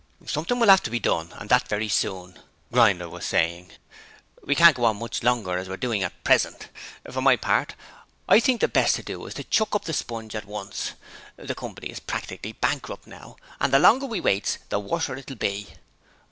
[0.25, 2.39] 'Something will 'ave to be done, and that very soon,'
[2.71, 3.71] Grinder was saying.
[4.41, 6.69] 'We can't go on much longer as we're doing at present.
[7.11, 7.75] For my part,
[8.27, 10.93] I think the best thing to do is to chuck up the sponge at once;
[11.35, 15.35] the company is practically bankrupt now, and the longer we waits the worser it will
[15.35, 15.67] be.'